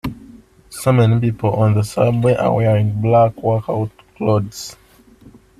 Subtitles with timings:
[0.71, 4.75] So many people on the subway are wearing black workout clothes.